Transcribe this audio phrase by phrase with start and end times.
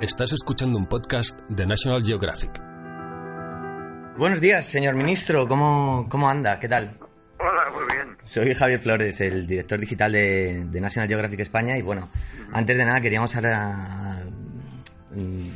[0.00, 2.58] Estás escuchando un podcast de National Geographic.
[4.16, 5.46] Buenos días, señor ministro.
[5.46, 6.58] ¿Cómo, cómo anda?
[6.58, 6.96] ¿Qué tal?
[7.38, 8.16] Hola, muy bien.
[8.22, 11.76] Soy Javier Flores, el director digital de, de National Geographic España.
[11.76, 12.08] Y bueno,
[12.50, 14.24] antes de nada queríamos ahora,
[15.14, 15.50] mm,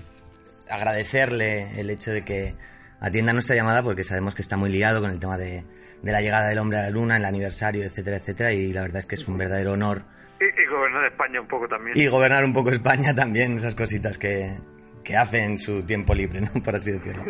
[0.68, 2.54] agradecerle el hecho de que
[3.00, 5.64] atienda nuestra llamada porque sabemos que está muy liado con el tema de,
[6.02, 8.52] de la llegada del hombre a la luna, el aniversario, etcétera, etcétera.
[8.52, 10.04] Y la verdad es que es un verdadero honor
[10.44, 11.96] Y, y gobernar España un poco también.
[11.96, 14.56] y gobernar un poco España también, esas cositas que,
[15.02, 16.52] que hace en su tiempo libre, ¿no?
[16.64, 17.24] Por así decirlo.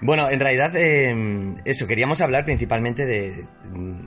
[0.00, 3.46] Bueno, en realidad, eh, eso, queríamos hablar principalmente de,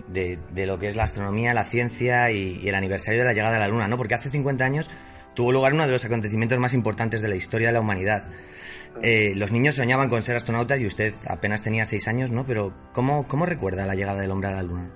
[0.09, 3.33] de, de lo que es la astronomía, la ciencia y, y el aniversario de la
[3.33, 3.97] llegada a la Luna, ¿no?
[3.97, 4.89] Porque hace 50 años
[5.33, 8.29] tuvo lugar uno de los acontecimientos más importantes de la historia de la humanidad.
[9.01, 12.45] Eh, los niños soñaban con ser astronautas y usted apenas tenía 6 años, ¿no?
[12.45, 14.89] Pero, ¿cómo, ¿cómo recuerda la llegada del hombre a la Luna?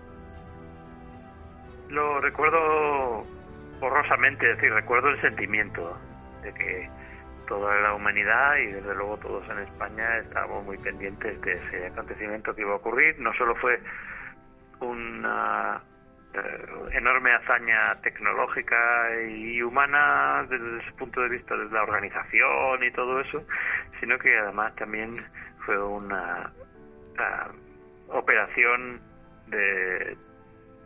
[1.90, 3.26] Lo recuerdo
[3.82, 6.00] borrosamente, es decir, recuerdo el sentimiento
[6.44, 6.90] de que
[7.48, 12.56] toda la humanidad y desde luego todos en España estábamos muy pendientes de ese acontecimiento
[12.56, 13.20] que iba a ocurrir.
[13.20, 13.82] No solo fue
[14.80, 15.82] una
[16.34, 18.78] eh, enorme hazaña tecnológica
[19.28, 23.44] y humana desde ese punto de vista de la organización y todo eso,
[24.00, 25.16] sino que además también
[25.66, 26.52] fue una
[27.18, 27.52] ah,
[28.10, 29.02] operación
[29.48, 30.16] de,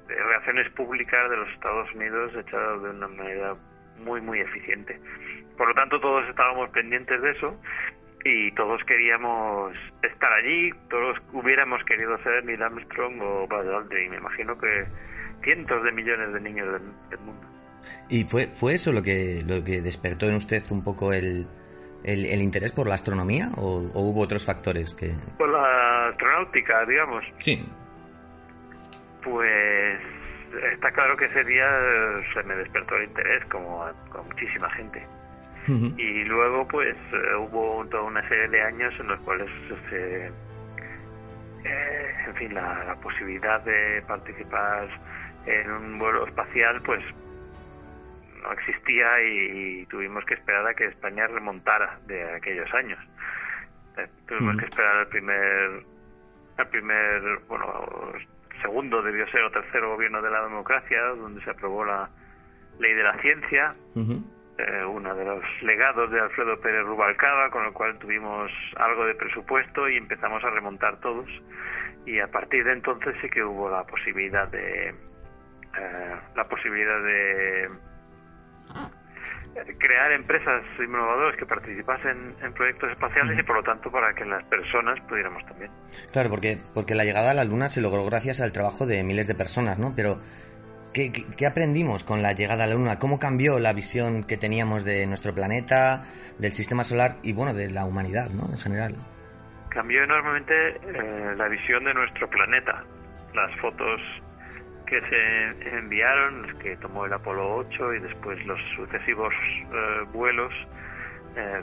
[0.08, 3.56] de relaciones públicas de los Estados Unidos hecha de una manera
[4.00, 5.00] muy muy eficiente.
[5.58, 7.59] Por lo tanto, todos estábamos pendientes de eso
[8.23, 14.11] y todos queríamos estar allí, todos hubiéramos querido ser Neil Armstrong o Buzz Aldrin.
[14.11, 14.86] Me imagino que
[15.43, 17.48] cientos de millones de niños del, del mundo.
[18.10, 21.45] ¿Y fue, fue eso lo que, lo que despertó en usted un poco el,
[22.04, 25.11] el, el interés por la astronomía o, o hubo otros factores que...?
[25.37, 27.64] Por la astronáutica, digamos, Sí.
[29.25, 29.99] Pues
[30.71, 34.69] está claro que ese día eh, se me despertó el interés como a, a muchísima
[34.71, 35.05] gente.
[35.67, 39.49] Y luego, pues, eh, hubo toda una serie de años en los cuales
[39.89, 40.27] se,
[41.63, 44.87] eh, en fin, la, la posibilidad de participar
[45.47, 47.03] en un vuelo espacial, pues,
[48.43, 52.99] no existía y, y tuvimos que esperar a que España remontara de aquellos años.
[53.97, 55.83] Eh, tuvimos que esperar al primer,
[56.57, 57.65] al primer, bueno,
[58.65, 62.09] segundo debió ser o tercero gobierno de la democracia, donde se aprobó la
[62.80, 63.76] ley de la ciencia,
[64.58, 69.14] eh, uno de los legados de Alfredo Pérez Rubalcaba, con el cual tuvimos algo de
[69.15, 71.30] presupuesto y empezamos a remontar todos.
[72.05, 77.70] Y a partir de entonces sí que hubo la posibilidad de eh, la posibilidad de
[79.77, 84.43] crear empresas innovadoras que participasen en proyectos espaciales y por lo tanto para que las
[84.45, 85.71] personas pudiéramos también.
[86.11, 89.27] Claro, porque, porque la llegada a la Luna se logró gracias al trabajo de miles
[89.27, 89.93] de personas, ¿no?
[89.95, 90.20] Pero,
[90.93, 92.99] ¿qué, qué, qué aprendimos con la llegada a la Luna?
[92.99, 96.04] ¿Cómo cambió la visión que teníamos de nuestro planeta,
[96.37, 98.43] del sistema solar y, bueno, de la humanidad, ¿no?
[98.52, 98.95] En general.
[99.70, 102.83] cambió enormemente eh, la visión de nuestro planeta.
[103.33, 104.02] Las fotos
[104.86, 110.54] que se enviaron, las que tomó el Apolo 8 y después los sucesivos eh, vuelos
[111.36, 111.62] eh,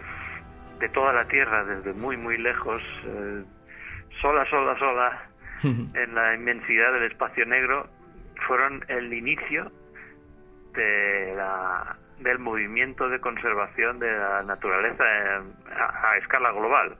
[0.80, 3.44] de toda la Tierra, desde muy, muy lejos, eh,
[4.20, 5.22] sola, sola, sola,
[5.62, 7.88] en la inmensidad del espacio negro,
[8.46, 9.70] fueron el inicio
[10.74, 16.96] de la, del movimiento de conservación de la naturaleza a escala global.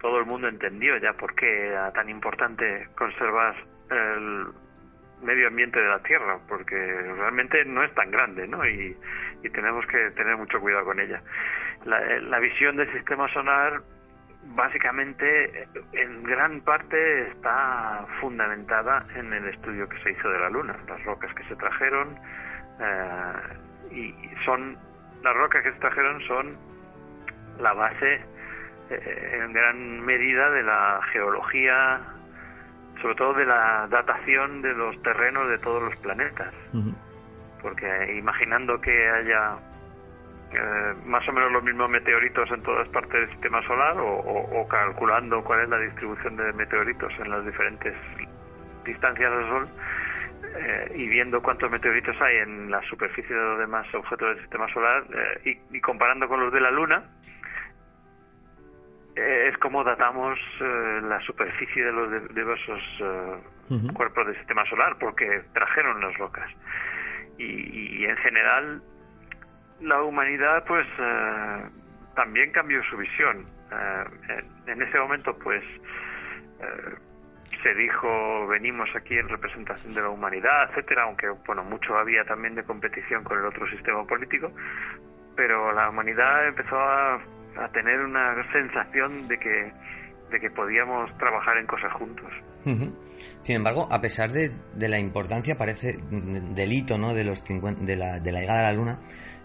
[0.00, 3.54] Todo el mundo entendió ya por qué era tan importante conservar
[3.90, 4.46] el
[5.22, 8.66] medio ambiente de la Tierra, porque realmente no es tan grande, ¿no?
[8.66, 8.96] Y,
[9.54, 11.22] tenemos que tener mucho cuidado con ella.
[11.84, 13.80] La, la visión del sistema solar
[14.54, 20.76] básicamente en gran parte está fundamentada en el estudio que se hizo de la Luna,
[20.88, 22.16] las rocas que se trajeron
[22.80, 23.32] eh,
[23.90, 24.14] y
[24.44, 24.76] son
[25.22, 26.56] las rocas que se trajeron son
[27.58, 28.20] la base
[28.90, 32.00] eh, en gran medida de la geología,
[33.00, 36.52] sobre todo de la datación de los terrenos de todos los planetas,
[37.62, 39.56] porque imaginando que haya
[40.52, 44.60] eh, más o menos los mismos meteoritos en todas partes del sistema solar o, o-
[44.60, 47.94] o calculando cuál es la distribución de meteoritos en las diferentes
[48.84, 49.68] distancias del Sol,
[50.56, 54.68] eh, y viendo cuántos meteoritos hay en la superficie de los demás objetos del sistema
[54.72, 55.02] solar
[55.44, 57.45] eh, y, comparando con los de la Luna, eh,
[59.16, 62.82] es como datamos la superficie de los diversos
[63.94, 66.50] cuerpos del sistema solar, porque trajeron las rocas.
[67.38, 68.82] Y, en general,
[69.80, 70.86] la humanidad, pues,
[72.14, 73.46] también cambió su visión.
[74.28, 75.64] En, en, ese momento, pues,
[77.62, 82.54] se dijo venimos aquí en representación de la humanidad, etcétera, aunque bueno mucho había también
[82.54, 84.52] de competición con el otro sistema político,
[85.36, 87.20] pero la humanidad empezó a,
[87.72, 89.72] tener una sensación de que
[90.30, 92.26] de que podíamos trabajar en cosas juntos.
[93.42, 97.14] Sin embargo, a pesar de, de, la importancia, parece, del hito ¿no?
[97.14, 98.98] de, los de, la, de la llegada a la Luna,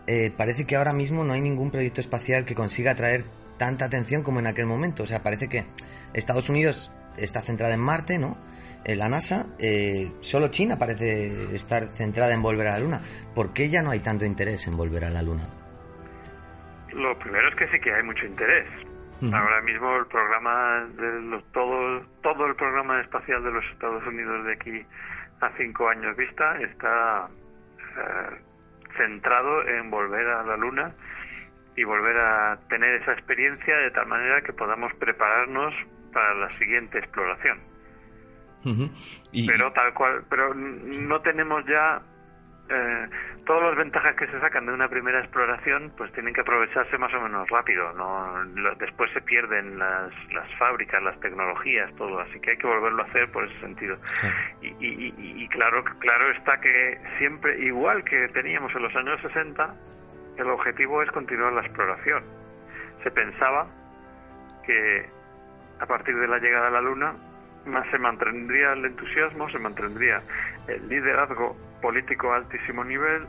[0.07, 3.25] eh, parece que ahora mismo no hay ningún proyecto espacial que consiga atraer
[3.57, 5.03] tanta atención como en aquel momento.
[5.03, 5.65] O sea, parece que
[6.13, 8.37] Estados Unidos está centrada en Marte, ¿no?
[8.83, 13.01] En la NASA, eh, solo China parece estar centrada en volver a la Luna.
[13.35, 15.60] ¿Por qué ya no hay tanto interés en volver a la Luna?
[16.93, 18.67] Lo primero es que sí que hay mucho interés.
[19.21, 24.45] Ahora mismo el programa de los, todo todo el programa espacial de los Estados Unidos
[24.45, 24.85] de aquí
[25.41, 27.29] a cinco años vista está
[27.97, 28.41] eh,
[28.97, 30.95] centrado en volver a la Luna
[31.75, 35.73] y volver a tener esa experiencia de tal manera que podamos prepararnos
[36.11, 37.59] para la siguiente exploración.
[38.63, 42.01] Pero tal cual, pero no tenemos ya
[42.71, 43.09] eh,
[43.45, 47.13] todas las ventajas que se sacan de una primera exploración, pues tienen que aprovecharse más
[47.13, 47.91] o menos rápido.
[47.93, 48.45] No,
[48.79, 52.19] después se pierden las, las fábricas, las tecnologías, todo.
[52.19, 53.97] Así que hay que volverlo a hacer por ese sentido.
[54.61, 59.75] Y, y, y, claro, claro está que siempre, igual que teníamos en los años 60,
[60.37, 62.23] el objetivo es continuar la exploración.
[63.03, 63.67] Se pensaba
[64.65, 65.09] que
[65.79, 67.15] a partir de la llegada a la Luna,
[67.65, 70.21] más se mantendría el entusiasmo, se mantendría
[70.67, 73.25] el liderazgo político a altísimo nivel,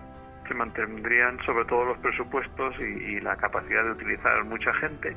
[0.47, 5.17] se mantendrían sobre todo los presupuestos y, la capacidad de utilizar mucha gente,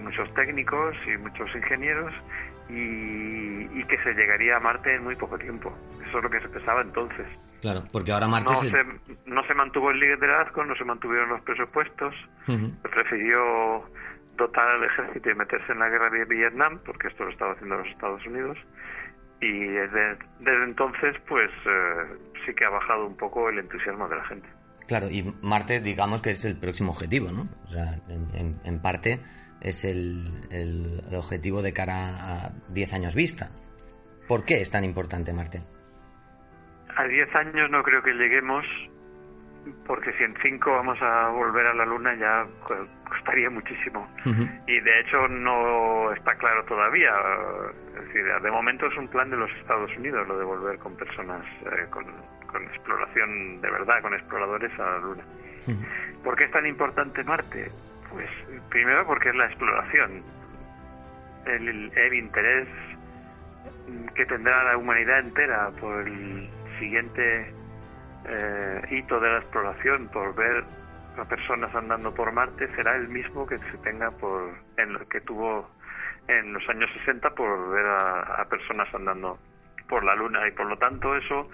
[0.00, 2.12] muchos técnicos y muchos ingenieros,
[2.68, 5.72] y, que se llegaría a Marte en muy poco tiempo.
[6.08, 7.26] Eso es lo que se pensaba entonces.
[7.60, 8.84] Claro, porque ahora Marte no, se,
[9.26, 12.14] no se mantuvo el liderazgo, no se mantuvieron los presupuestos,
[12.46, 13.84] se prefirió
[14.36, 17.76] dotar al ejército y meterse en la guerra de Vietnam, porque esto lo estaba haciendo
[17.76, 18.58] los Estados Unidos,
[19.44, 20.16] y desde,
[20.64, 24.48] entonces pues eh, sí que ha bajado un poco el entusiasmo de la gente.
[24.86, 27.48] Claro, y Marte digamos que es el próximo objetivo, ¿no?
[27.64, 29.20] O sea, en, parte
[29.60, 33.48] es el, el, objetivo de cara a 10 años vista.
[34.28, 35.62] ¿Por qué es tan importante Marte?
[36.96, 38.64] A 10 años no creo que lleguemos,
[39.86, 42.46] porque si en 5 vamos a volver a la Luna ya
[43.08, 44.08] costaría muchísimo.
[44.66, 47.12] Y de hecho no está claro todavía.
[47.94, 50.96] Es decir, de momento es un plan de los Estados Unidos lo de volver con
[50.96, 52.04] personas eh, con,
[52.72, 55.24] exploración de verdad, con exploradores a la Luna.
[56.22, 57.70] ¿Por qué es tan importante Marte?
[58.10, 58.28] Pues
[58.68, 60.22] primero porque es la exploración.
[61.46, 62.68] El, el interés
[64.14, 67.52] que tendrá la humanidad entera por el siguiente
[68.26, 70.64] eh, hito de la exploración, por ver
[71.18, 75.20] a personas andando por Marte será el mismo que se tenga por en lo que
[75.20, 75.70] tuvo
[76.26, 79.38] en los años 60 por ver a, personas andando
[79.88, 80.46] por la Luna.
[80.48, 81.50] Y por lo tanto eso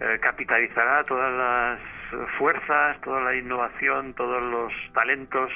[0.00, 5.52] eh, capitalizará todas las fuerzas, toda la innovación, todos los talentos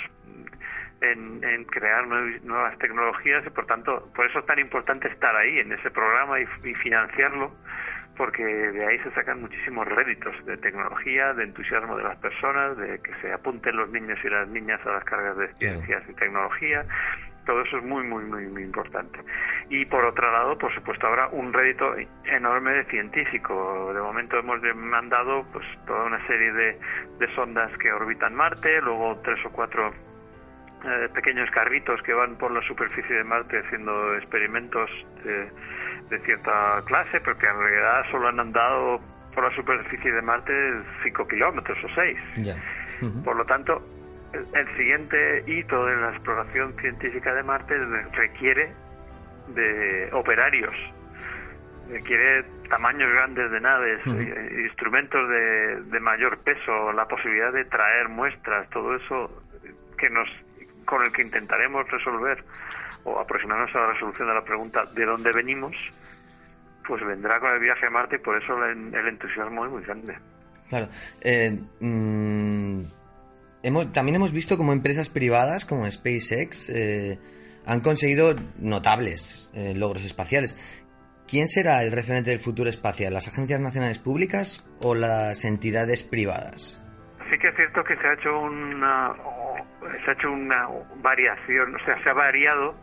[1.01, 3.45] en, en crear nuevas tecnologías.
[3.47, 7.53] Y por tanto por eso es tan importante estar ahí en ese programa y financiarlo
[8.21, 13.01] porque de ahí se sacan muchísimos réditos de tecnología, de entusiasmo de las personas, de
[13.01, 16.85] que se apunten los niños y las niñas a las cargas de ciencias y tecnología.
[17.47, 19.21] Todo eso es muy, muy, muy, muy importante.
[19.71, 21.95] Y por otro lado, por supuesto, habrá un rédito
[22.27, 23.91] enorme de científico.
[23.95, 26.79] De momento hemos mandado pues toda una serie de,
[27.21, 29.95] de sondas que orbitan Marte, luego tres o cuatro
[30.85, 34.91] eh, pequeños carritos que van por la superficie de Marte haciendo experimentos
[35.25, 35.49] de
[36.11, 39.01] de cierta clase, porque en realidad solo han andado
[39.35, 40.53] por la superficie de Marte
[41.05, 42.19] 5 kilómetros o 6.
[43.25, 43.81] Por lo tanto,
[44.33, 47.75] el, siguiente hito de la exploración científica de Marte
[48.13, 48.73] requiere
[49.55, 50.75] de operarios,
[51.89, 58.09] requiere tamaños grandes de naves, eh, instrumentos de, de mayor peso, la posibilidad de traer
[58.09, 59.43] muestras, todo eso
[59.97, 60.29] que nos
[60.85, 62.45] con el que intentaremos resolver
[63.05, 65.77] o aproximarnos a la resolución de la pregunta de dónde venimos,
[66.87, 70.19] pues vendrá con el viaje a Marte y por eso el, entusiasmo es muy grande.
[70.69, 70.89] Claro.
[71.23, 72.81] Eh, mm,
[73.63, 77.19] hemos, también hemos visto como empresas privadas como SpaceX eh,
[77.67, 80.57] han conseguido notables eh, logros espaciales.
[81.31, 83.15] ¿quién será el referente del futuro espacial?
[83.15, 86.83] ¿Las agencias nacionales públicas o las entidades privadas?
[87.31, 89.15] Sí que es cierto que se ha hecho una,
[90.05, 92.75] se ha hecho una variación, o sea, se ha variado,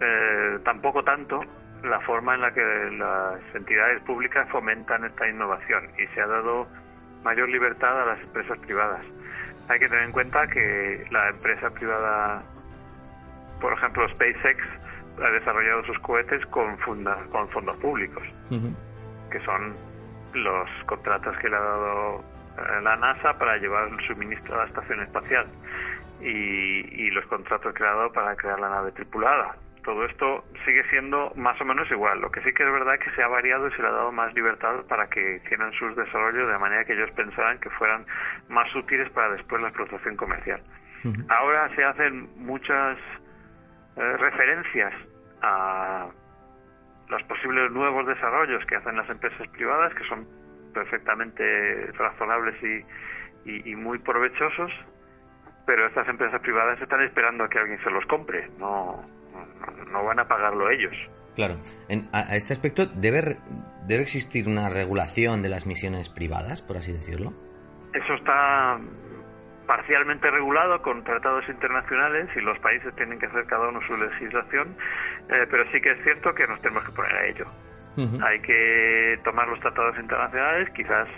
[0.00, 1.40] eh, tampoco tanto,
[1.82, 6.66] la forma en la que las entidades públicas fomentan esta innovación y se ha dado
[7.22, 9.04] mayor libertad a las empresas privadas.
[9.68, 12.42] Hay que tener en cuenta que la empresa privada,
[13.60, 14.58] por ejemplo SpaceX,
[15.22, 18.22] ha desarrollado sus cohetes con, con fondos públicos,
[19.30, 19.74] que son
[20.34, 22.24] los contratos que le ha dado
[22.82, 25.46] la NASA para llevar el suministro a la estación espacial
[26.20, 31.60] y, y los contratos dado para crear la nave tripulada todo esto sigue siendo más
[31.60, 32.20] o menos igual.
[32.20, 33.92] Lo que sí que es verdad es que se ha variado y se le ha
[33.92, 38.04] dado más libertad para que hicieran sus desarrollos de manera que ellos pensaban que fueran
[38.48, 40.60] más útiles para después la explotación comercial.
[41.28, 42.98] Ahora se hacen muchas
[43.96, 44.92] eh, referencias
[45.40, 46.08] a
[47.08, 50.28] los posibles nuevos desarrollos que hacen las empresas privadas, que son
[50.70, 52.56] perfectamente razonables
[53.44, 54.70] y, y muy provechosos,
[55.66, 59.04] pero estas empresas privadas están esperando a que alguien se los compre, no
[59.90, 60.94] no van a pagarlo ellos.
[61.36, 61.54] Claro.
[62.12, 63.36] a, este aspecto, ¿debe,
[63.86, 67.32] ¿debe existir una regulación de las misiones privadas, por así decirlo?
[67.94, 68.78] Eso está
[69.66, 74.76] parcialmente regulado con tratados internacionales y los países tienen que hacer cada uno su legislación,
[75.28, 77.46] eh, pero sí que es cierto que nos tenemos que poner a ello.
[77.96, 81.08] Hay que tomar los tratados internacionales, quizás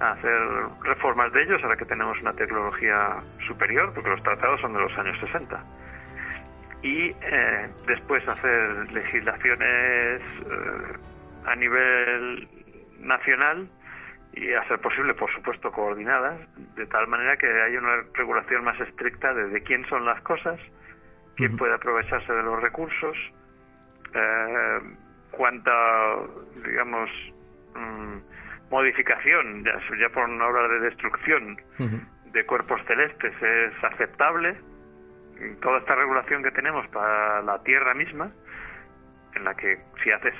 [0.00, 0.40] hacer
[0.82, 4.98] reformas de ellos ahora que tenemos una tecnología superior, porque los tratados son de los
[4.98, 5.62] años 60
[6.82, 10.96] y eh, después hacer legislaciones eh,
[11.46, 12.48] a nivel
[13.00, 13.68] nacional
[14.32, 16.38] y a ser posible, por supuesto, coordinadas,
[16.76, 20.60] de tal manera que haya una regulación más estricta de, quién son las cosas,
[21.36, 23.16] quién puede aprovecharse de los recursos,
[24.14, 24.80] eh,
[25.38, 25.72] cuánta,
[26.66, 27.08] digamos,
[27.74, 28.16] mm,
[28.70, 31.56] modificación, ya, ya por no hablar de destrucción,
[32.32, 34.54] de cuerpos celestes es aceptable
[35.62, 38.30] toda esta regulación que tenemos para la Tierra misma,
[39.34, 40.34] en la que si haces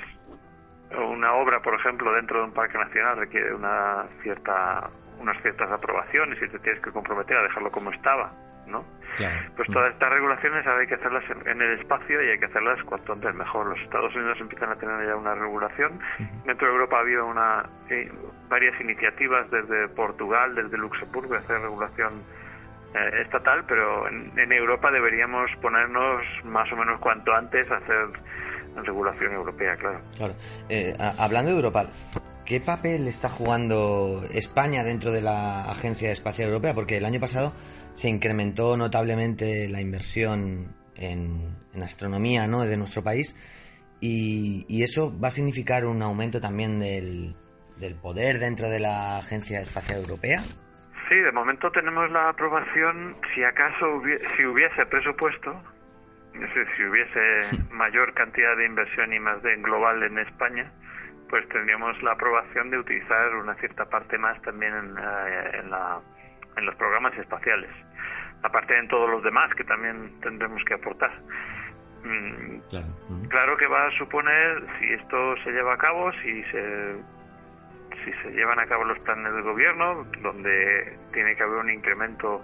[0.91, 4.89] una obra, por ejemplo, dentro de un parque nacional requiere una cierta
[5.19, 8.31] unas ciertas aprobaciones y te tienes que comprometer a dejarlo como estaba,
[8.69, 8.83] ¿no?
[9.55, 12.81] Pues todas estas regulaciones ahora hay que hacerlas en, el espacio y hay que hacerlas
[12.83, 13.67] cuanto antes mejor.
[13.67, 15.99] Los Estados Unidos empiezan a tener ya una regulación.
[16.45, 18.09] Dentro de Europa ha habido una, eh,
[18.47, 22.23] varias iniciativas desde Portugal, desde Luxemburgo, de hacer regulación
[22.93, 28.07] eh, estatal, pero en, Europa deberíamos ponernos más o menos cuanto antes a hacer
[28.83, 29.99] regulación europea, claro.
[30.15, 30.33] Claro.
[30.69, 31.85] Eh, hablando de Europa,
[32.49, 36.73] ¿qué papel está jugando España dentro de la Agencia Espacial Europea?
[36.73, 37.53] Porque el año pasado
[37.93, 42.65] se incrementó notablemente la inversión en, astronomía ¿no?
[42.65, 43.37] de nuestro país
[44.01, 47.35] y, y, eso va a significar un aumento también del,
[47.77, 50.41] del poder dentro de la Agencia Espacial Europea.
[51.07, 54.01] Sí, de momento tenemos la aprobación, si acaso
[54.35, 55.61] si hubiese presupuesto,
[56.33, 60.71] es decir, si hubiese mayor cantidad de inversión y más de global en España,
[61.29, 65.99] pues tendríamos la aprobación de utilizar una cierta parte más también en, eh, la,
[66.57, 67.69] en los programas espaciales,
[68.43, 71.11] aparte en todos los demás que también tendremos que aportar.
[72.03, 72.59] Mm,
[73.27, 76.95] claro que va a suponer, si esto se lleva a cabo, si se
[78.05, 82.41] si se llevan a cabo los planes del gobierno, donde tiene que haber un incremento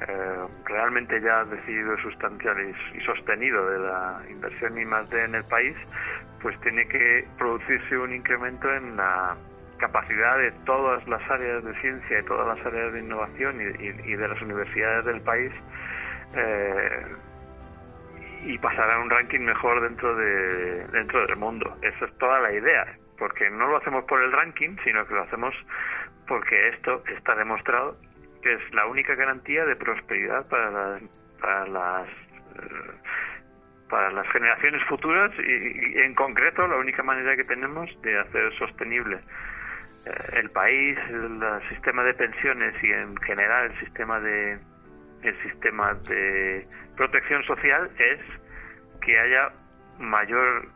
[0.00, 2.56] eh, realmente ya decidido, sustancial
[2.94, 5.76] y, sostenido de la inversión I más D en el país,
[6.42, 9.36] pues tiene que producirse un incremento en la
[9.78, 14.28] capacidad de todas las áreas de ciencia y todas las áreas de innovación y, de
[14.28, 15.52] las universidades del país
[16.34, 17.06] eh,
[18.46, 21.76] y pasar a un ranking mejor dentro de dentro del mundo.
[21.82, 25.22] Esa es toda la idea porque no lo hacemos por el ranking, sino que lo
[25.22, 25.54] hacemos
[26.26, 27.96] porque esto está demostrado
[28.44, 31.02] que es la única garantía de prosperidad para las,
[31.40, 32.92] para las eh,
[33.88, 39.16] para las generaciones futuras y, en concreto la única manera que tenemos de hacer sostenible
[40.06, 44.58] eh, el país, el, sistema de pensiones y en general el sistema de
[45.22, 48.20] el sistema de protección social es
[49.00, 49.52] que haya
[49.98, 50.68] mayor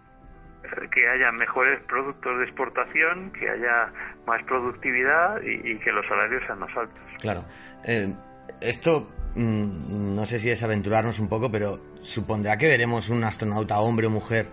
[0.93, 3.93] que haya mejores productos de exportación, que haya
[4.27, 7.01] más productividad y, que los salarios sean más altos.
[7.21, 7.45] Claro.
[7.85, 8.13] Eh,
[8.61, 13.79] esto mm, no sé si es aventurarnos un poco, pero supondrá que veremos un astronauta
[13.79, 14.47] hombre o mujer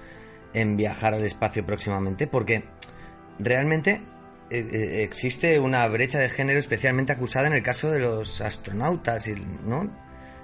[0.53, 2.63] en viajar al espacio próximamente, porque
[3.39, 4.01] realmente
[4.49, 9.27] eh, eh, existe una brecha de género especialmente acusada en el caso de los astronautas,
[9.65, 9.91] ¿no?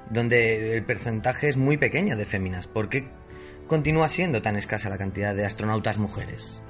[0.10, 2.68] Donde el porcentaje es muy pequeño de féminas.
[2.68, 3.08] ¿Por qué
[3.68, 6.64] continúa siendo tan escasa la cantidad de astronautas mujeres?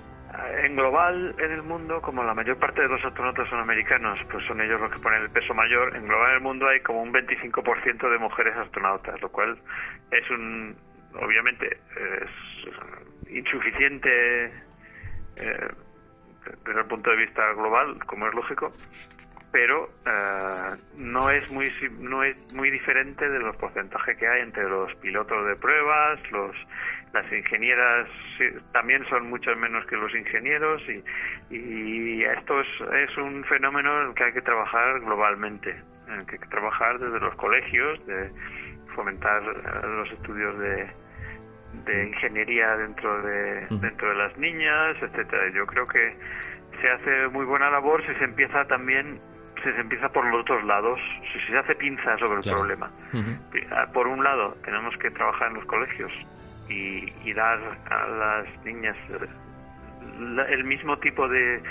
[0.63, 4.45] En global, en el mundo, como la mayor parte de los astronautas son americanos, pues
[4.48, 7.01] son ellos los que ponen el peso mayor, en global en el mundo hay como
[7.01, 9.57] un 25% de mujeres astronautas, lo cual
[10.12, 10.75] es un,
[11.15, 14.45] obviamente, es insuficiente
[15.36, 15.67] eh,
[16.65, 18.71] desde el punto de vista global, como es lógico,
[19.51, 24.63] pero eh, no es muy no es muy diferente de los porcentajes que hay entre
[24.70, 26.55] los pilotos de pruebas, los
[27.13, 28.08] las ingenieras
[28.72, 31.03] también son mucho menos que los ingenieros y,
[31.53, 32.67] y esto es,
[33.10, 35.75] es un fenómeno en el que hay que trabajar globalmente,
[36.08, 38.31] en el que hay que trabajar desde los colegios, de
[38.96, 40.89] fomentar eh, los estudios de,
[41.86, 45.50] de ingeniería dentro de dentro de las niñas, etcétera.
[45.53, 46.15] Yo creo que
[46.79, 49.20] se hace muy buena labor si se empieza también
[49.63, 51.00] se empieza por los otros lados,
[51.32, 52.91] si se hace pinza sobre el problema.
[53.72, 56.12] Ah, por un lado, tenemos que trabajar en los colegios
[56.70, 58.96] y, dar a las niñas
[60.50, 61.62] el mismo tipo de,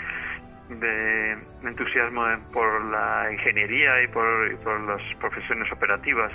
[0.69, 6.33] de entusiasmo por la ingeniería y por, por las profesiones operativas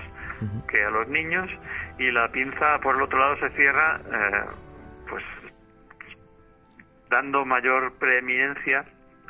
[0.67, 1.49] que a los niños
[1.97, 4.45] y la pinza por el otro lado se cierra eh,
[5.09, 5.23] pues
[7.09, 8.85] dando mayor preeminencia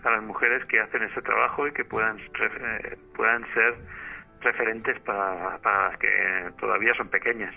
[0.05, 3.75] a las mujeres que hacen ese trabajo y que puedan eh, puedan ser
[4.41, 6.07] referentes para, para las que
[6.59, 7.53] todavía son pequeñas.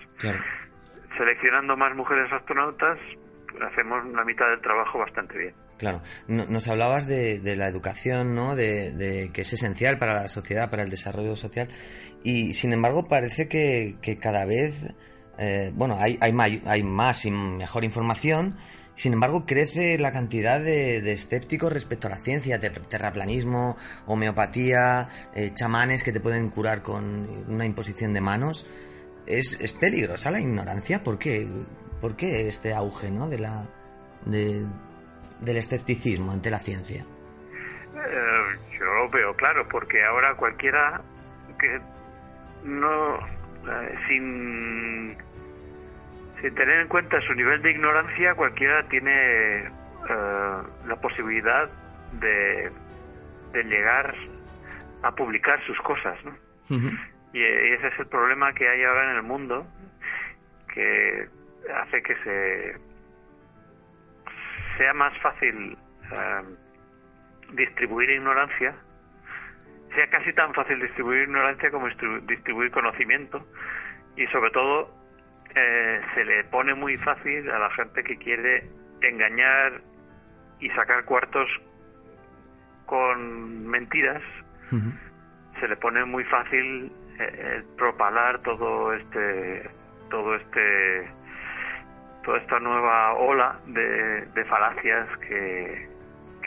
[1.16, 2.98] Seleccionando más mujeres astronautas,
[3.70, 5.54] hacemos la mitad del trabajo bastante bien.
[5.78, 8.56] Claro, nos hablabas de, la educación, ¿no?
[8.56, 11.68] De, que es esencial para la sociedad, para el desarrollo social,
[12.24, 14.92] y sin embargo parece que, cada vez,
[15.38, 16.32] eh, bueno, hay, hay,
[16.66, 18.56] hay más y mejor información,
[18.98, 23.76] sin embargo, crece la cantidad de, escépticos respecto a la ciencia, terraplanismo,
[24.06, 28.66] homeopatía, eh, chamanes que te pueden curar con una imposición de manos.
[29.24, 31.04] Es, es peligrosa la ignorancia.
[31.04, 31.46] ¿Por qué?
[32.00, 33.28] ¿Por qué este auge ¿no?
[33.28, 33.68] de la,
[34.26, 34.66] del
[35.56, 37.02] escepticismo ante la ciencia?
[37.02, 41.00] Eh, yo lo veo claro, porque ahora cualquiera
[41.56, 41.80] que
[42.64, 45.16] no, eh, sin
[46.40, 51.68] sin tener en cuenta su nivel de ignorancia, cualquiera tiene eh, la posibilidad
[52.12, 52.70] de,
[53.52, 54.14] de, llegar
[55.02, 56.36] a publicar sus cosas, ¿no?
[57.32, 59.66] y, ese es el problema que hay ahora en el mundo,
[60.72, 61.28] que
[61.74, 62.88] hace que se
[64.76, 65.76] sea más fácil
[66.12, 66.42] eh,
[67.52, 68.74] distribuir ignorancia,
[69.94, 73.44] sea casi tan fácil distribuir ignorancia como distribuir conocimiento
[74.16, 74.98] y sobre todo
[75.54, 78.64] eh, se le pone muy fácil a la gente que quiere
[79.02, 79.80] engañar
[80.60, 81.48] y sacar cuartos
[82.86, 84.22] con mentiras,
[85.60, 89.70] se le pone muy fácil eh, propalar todo este,
[90.10, 91.08] todo este,
[92.24, 95.97] toda esta nueva ola de, de falacias que,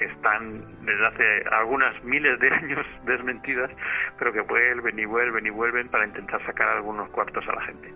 [0.01, 3.69] que están desde hace algunas miles de años desmentidas,
[4.17, 7.93] pero que vuelven y vuelven y vuelven para intentar sacar algunos cuartos a la gente.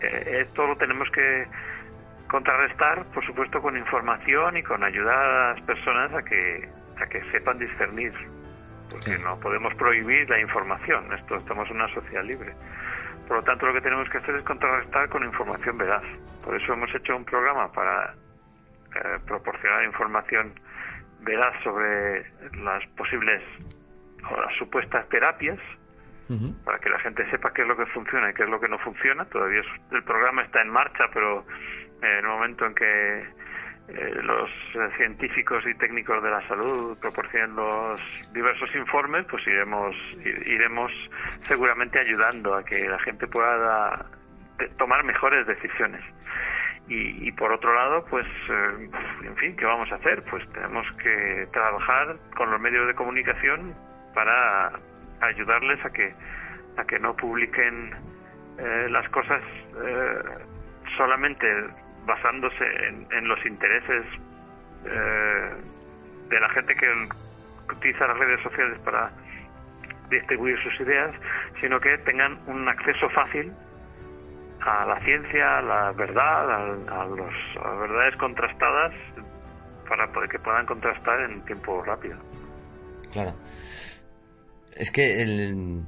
[0.00, 1.46] Eh, esto lo tenemos que
[2.28, 7.20] contrarrestar, por supuesto, con información y con ayudar a las personas a que, a que
[7.30, 8.14] sepan discernir,
[8.90, 12.54] porque no podemos prohibir la información, esto estamos en una sociedad libre.
[13.28, 16.04] Por lo tanto, lo que tenemos que hacer es contrarrestar con información veraz.
[16.42, 18.14] Por eso hemos hecho un programa para
[18.94, 20.52] eh, proporcionar información
[21.24, 22.24] veraz sobre
[22.62, 23.42] las posibles
[24.30, 25.58] o las supuestas terapias
[26.64, 28.68] para que la gente sepa qué es lo que funciona y qué es lo que
[28.68, 29.26] no funciona.
[29.26, 29.60] Todavía
[29.92, 31.44] el programa está en marcha, pero
[32.02, 33.18] eh, en el momento en que
[33.88, 34.50] eh, los
[34.96, 38.00] científicos y técnicos de la salud proporcionen los
[38.32, 40.90] diversos informes, pues iremos iremos
[41.40, 44.06] seguramente ayudando a que la gente pueda
[44.78, 46.00] tomar mejores decisiones.
[46.86, 48.90] Y, por otro lado, pues, eh,
[49.24, 50.22] en fin, ¿qué vamos a hacer?
[50.24, 53.74] Pues tenemos que trabajar con los medios de comunicación
[54.12, 54.70] para
[55.20, 56.14] ayudarles a que
[56.76, 57.94] a que no publiquen
[58.58, 59.40] eh, las cosas
[59.82, 60.18] eh,
[60.96, 61.46] solamente
[62.04, 62.64] basándose
[63.10, 64.04] en, los intereses
[64.84, 66.86] de la gente que
[67.72, 69.10] utiliza las redes sociales para
[70.10, 71.14] distribuir sus ideas,
[71.62, 73.54] sino que tengan un acceso fácil
[74.64, 78.92] a la ciencia, a la verdad, a, los, las verdades contrastadas
[79.88, 82.16] para que puedan contrastar en tiempo rápido.
[83.12, 83.34] Claro.
[84.74, 85.84] Es que el,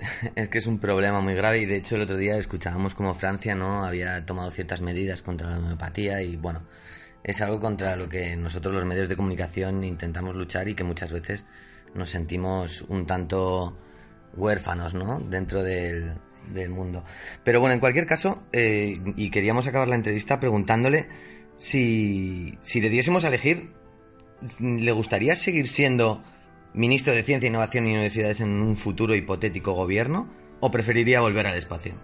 [0.36, 3.14] es que es un problema muy grave y de hecho el otro día escuchábamos como
[3.14, 6.62] Francia no había tomado ciertas medidas contra la homeopatía y bueno
[7.22, 11.12] es algo contra lo que nosotros los medios de comunicación intentamos luchar y que muchas
[11.12, 11.44] veces
[11.94, 13.76] nos sentimos un tanto
[14.36, 16.14] huérfanos no dentro del,
[16.52, 17.04] del mundo.
[17.44, 21.08] Pero bueno, en cualquier caso, eh, y queríamos acabar la entrevista preguntándole
[21.56, 23.70] si, si le diésemos a elegir,
[24.60, 26.22] ¿le gustaría seguir siendo
[26.74, 30.28] ministro de Ciencia, Innovación y Universidades en un futuro hipotético gobierno
[30.60, 31.94] o preferiría volver al espacio?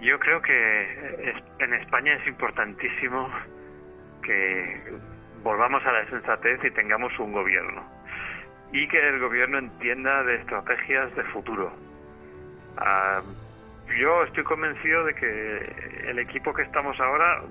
[0.00, 3.28] Yo creo que en España es importantísimo
[4.22, 4.98] que
[5.42, 7.82] volvamos a la sensatez y tengamos un gobierno.
[8.72, 11.72] Y que el gobierno entienda de estrategias de futuro.
[12.80, 13.22] Ah,
[13.98, 17.42] yo estoy convencido de que el equipo que estamos ahora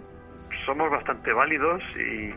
[0.65, 2.33] somos bastante válidos y,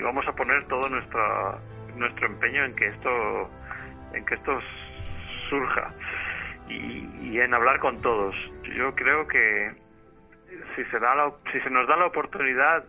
[0.00, 1.60] vamos a poner todo nuestro
[1.96, 3.48] nuestro empeño en que esto
[4.12, 4.58] en que esto
[5.48, 5.94] surja
[6.68, 8.34] y, en hablar con todos.
[8.76, 9.72] Yo creo que
[10.74, 11.14] si se da
[11.52, 12.84] si se nos da la oportunidad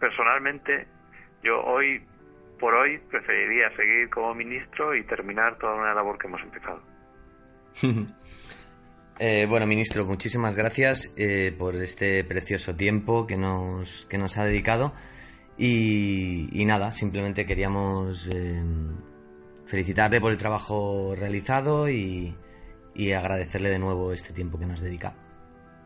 [0.00, 0.86] personalmente
[1.42, 2.02] yo hoy
[2.58, 6.82] por hoy preferiría seguir como ministro y terminar toda una labor que hemos empezado.
[9.22, 14.46] Eh, bueno, ministro, muchísimas gracias eh, por este precioso tiempo que nos, que nos ha
[14.46, 14.94] dedicado.
[15.58, 18.62] Y, nada, simplemente queríamos eh,
[19.66, 22.34] felicitarle por el trabajo realizado y,
[22.94, 25.12] y agradecerle de nuevo este tiempo que nos dedica.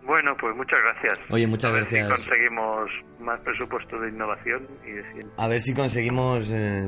[0.04, 1.18] Bueno, pues muchas gracias.
[1.28, 1.86] Oye, muchas a ver.
[1.90, 5.26] Si conseguimos más presupuesto de innovación y de.
[5.38, 6.86] A ver si conseguimos eh,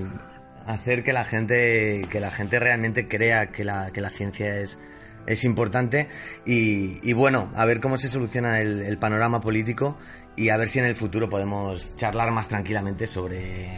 [0.65, 4.79] hacer que la gente que la gente realmente crea que la, que la ciencia es
[5.27, 6.09] es importante
[6.45, 9.99] y, y bueno, a ver cómo se soluciona el, el, panorama político
[10.37, 13.71] y a ver si en el futuro podemos charlar más tranquilamente sobre,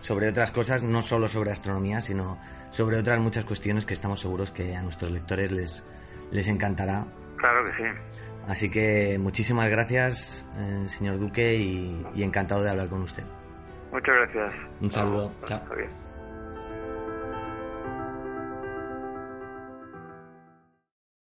[0.00, 2.38] sobre otras cosas, no solo sobre astronomía, sino
[2.70, 5.84] sobre otras muchas cuestiones que estamos seguros que a nuestros lectores les,
[6.30, 7.06] les encantará.
[7.36, 8.16] Claro que sí.
[8.48, 13.24] Así que muchísimas gracias, eh, señor Duque, y, y, encantado de hablar con usted.
[13.92, 14.54] Muchas gracias.
[14.80, 15.32] Un saludo.
[15.46, 15.60] Chao.